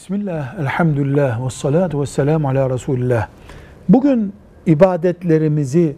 [0.00, 3.28] Bismillah, elhamdülillah, ve salatu ve selamu ala Resulillah.
[3.88, 4.32] Bugün
[4.66, 5.96] ibadetlerimizi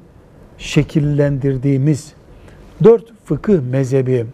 [0.58, 2.12] şekillendirdiğimiz
[2.84, 4.26] dört fıkıh mezhebi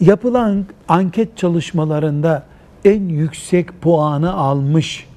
[0.00, 2.46] yapılan anket çalışmalarında
[2.84, 5.08] en yüksek puanı almış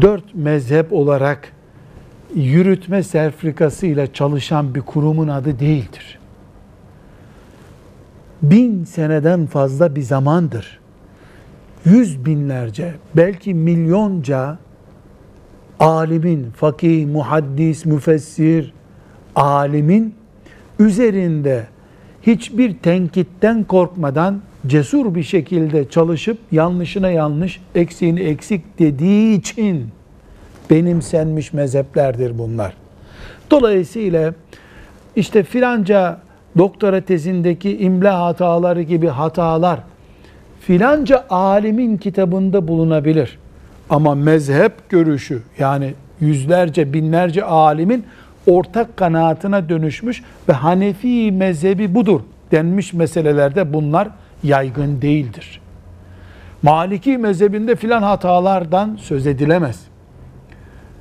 [0.00, 1.52] dört mezhep olarak
[2.34, 6.18] yürütme sertifikası ile çalışan bir kurumun adı değildir.
[8.42, 10.80] Bin seneden fazla bir zamandır
[11.84, 14.58] yüz binlerce, belki milyonca
[15.80, 18.72] alimin, fakih, muhaddis, müfessir,
[19.34, 20.14] alimin
[20.78, 21.66] üzerinde
[22.22, 29.88] hiçbir tenkitten korkmadan cesur bir şekilde çalışıp yanlışına yanlış, eksiğini eksik dediği için
[30.70, 32.74] benimsenmiş mezheplerdir bunlar.
[33.50, 34.34] Dolayısıyla
[35.16, 36.20] işte filanca
[36.58, 39.80] doktora tezindeki imla hataları gibi hatalar
[40.60, 43.38] filanca alimin kitabında bulunabilir.
[43.90, 48.04] Ama mezhep görüşü yani yüzlerce binlerce alimin
[48.46, 54.08] ortak kanaatine dönüşmüş ve Hanefi mezhebi budur denmiş meselelerde bunlar
[54.42, 55.60] yaygın değildir.
[56.62, 59.80] Maliki mezhebinde filan hatalardan söz edilemez.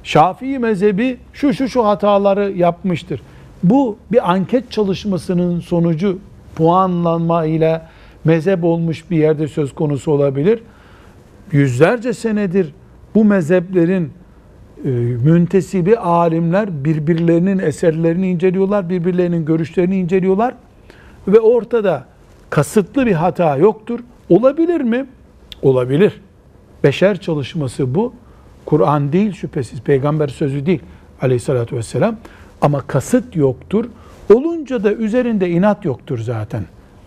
[0.03, 3.21] Şafii mezhebi şu şu şu hataları yapmıştır.
[3.63, 6.19] Bu bir anket çalışmasının sonucu
[6.55, 7.81] puanlanma ile
[8.25, 10.59] mezhep olmuş bir yerde söz konusu olabilir.
[11.51, 12.73] Yüzlerce senedir
[13.15, 14.11] bu mezheplerin
[14.85, 14.89] e,
[15.23, 20.53] müntesibi alimler birbirlerinin eserlerini inceliyorlar, birbirlerinin görüşlerini inceliyorlar
[21.27, 22.05] ve ortada
[22.49, 23.99] kasıtlı bir hata yoktur.
[24.29, 25.05] Olabilir mi?
[25.61, 26.21] Olabilir.
[26.83, 28.13] Beşer çalışması bu.
[28.65, 30.81] Kur'an değil şüphesiz, peygamber sözü değil
[31.21, 32.15] aleyhissalatü vesselam.
[32.61, 33.85] Ama kasıt yoktur.
[34.33, 36.63] Olunca da üzerinde inat yoktur zaten.